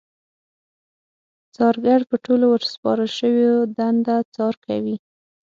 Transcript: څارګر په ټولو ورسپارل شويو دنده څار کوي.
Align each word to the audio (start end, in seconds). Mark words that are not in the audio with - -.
څارګر 1.55 1.99
په 2.09 2.15
ټولو 2.25 2.45
ورسپارل 2.49 3.09
شويو 3.19 3.55
دنده 3.77 4.17
څار 4.33 4.55
کوي. 4.65 4.95